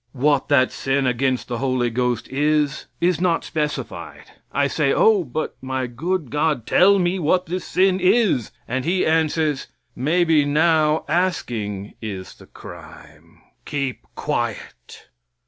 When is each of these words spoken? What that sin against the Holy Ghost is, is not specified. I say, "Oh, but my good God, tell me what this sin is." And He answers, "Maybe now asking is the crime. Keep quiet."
What 0.13 0.47
that 0.47 0.71
sin 0.71 1.05
against 1.05 1.47
the 1.47 1.59
Holy 1.59 1.91
Ghost 1.91 2.27
is, 2.29 2.87
is 2.99 3.21
not 3.21 3.43
specified. 3.43 4.31
I 4.51 4.65
say, 4.65 4.91
"Oh, 4.91 5.23
but 5.23 5.55
my 5.61 5.85
good 5.85 6.31
God, 6.31 6.65
tell 6.65 6.97
me 6.97 7.19
what 7.19 7.45
this 7.45 7.65
sin 7.65 7.99
is." 7.99 8.49
And 8.67 8.83
He 8.83 9.05
answers, 9.05 9.67
"Maybe 9.95 10.43
now 10.43 11.05
asking 11.07 11.93
is 12.01 12.33
the 12.33 12.47
crime. 12.47 13.41
Keep 13.65 14.07
quiet." 14.15 15.09